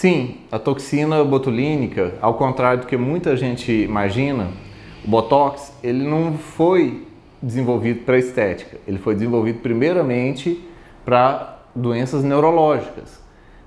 [0.00, 4.48] Sim, a toxina botulínica, ao contrário do que muita gente imagina,
[5.04, 7.06] o Botox, ele não foi
[7.42, 8.78] desenvolvido para estética.
[8.88, 10.58] Ele foi desenvolvido primeiramente
[11.04, 13.20] para doenças neurológicas,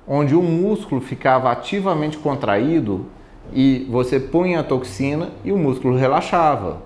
[0.08, 3.06] onde o músculo ficava ativamente contraído
[3.54, 6.82] e você punha a toxina e o músculo relaxava.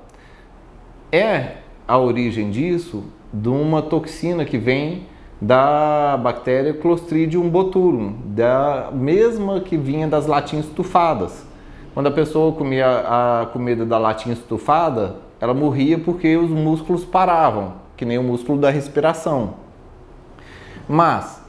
[1.10, 3.02] É a origem disso
[3.32, 5.04] de uma toxina que vem
[5.40, 11.46] da bactéria Clostridium botulinum, da mesma que vinha das latinhas estufadas.
[11.94, 17.74] Quando a pessoa comia a comida da latinha estufada, ela morria porque os músculos paravam,
[17.96, 19.56] que nem o músculo da respiração.
[20.88, 21.42] Mas,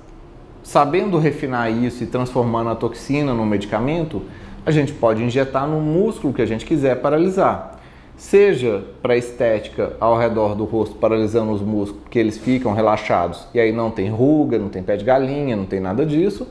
[0.63, 4.23] sabendo refinar isso e transformando a toxina no medicamento,
[4.67, 7.78] a gente pode injetar no músculo que a gente quiser paralisar
[8.19, 13.61] seja para estética ao redor do rosto, paralisando os músculos, que eles ficam relaxados e
[13.61, 16.47] aí não tem ruga, não tem pé de galinha, não tem nada disso,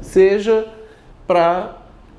[0.00, 0.66] seja
[1.26, 1.78] para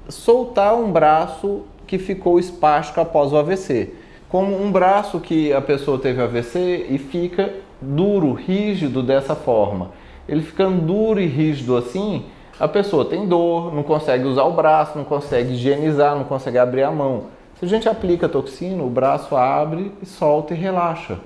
[0.09, 3.93] soltar um braço que ficou espástico após o AVC.
[4.27, 9.91] Como um braço que a pessoa teve AVC e fica duro, rígido dessa forma.
[10.27, 12.25] Ele ficando duro e rígido assim,
[12.59, 16.81] a pessoa tem dor, não consegue usar o braço, não consegue higienizar, não consegue abrir
[16.81, 17.36] a mão.
[17.59, 21.17] Se a gente aplica a toxina, o braço abre, solta e relaxa.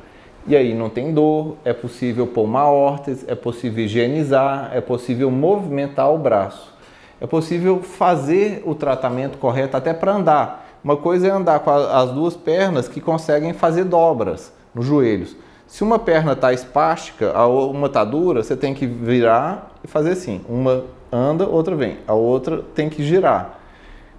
[0.48, 5.30] E aí não tem dor, é possível pôr uma órtese, é possível higienizar, é possível
[5.30, 6.74] movimentar o braço.
[7.20, 10.68] É possível fazer o tratamento correto até para andar.
[10.82, 15.36] Uma coisa é andar com as duas pernas que conseguem fazer dobras nos joelhos.
[15.68, 20.12] Se uma perna está espástica, a uma está dura, você tem que virar e fazer
[20.12, 20.40] assim.
[20.48, 21.98] Uma anda, outra vem.
[22.08, 23.59] A outra tem que girar.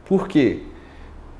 [0.04, 0.60] Por quê?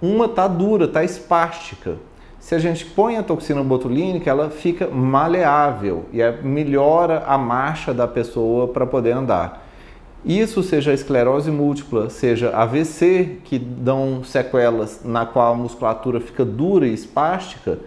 [0.02, 1.94] Uma tá dura, tá espástica.
[2.40, 7.94] Se a gente põe a toxina botulínica, ela fica maleável e é, melhora a marcha
[7.94, 9.64] da pessoa para poder andar.
[10.24, 16.84] Isso seja esclerose múltipla, seja AVC, que dão sequelas na qual a musculatura fica dura
[16.84, 17.78] e espástica,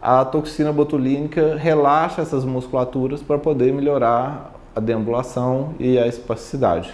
[0.00, 6.90] a toxina botulínica relaxa essas musculaturas para poder melhorar a deambulação e a espasticidade.